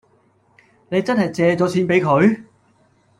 [0.89, 2.43] 你真係借咗錢畀佢？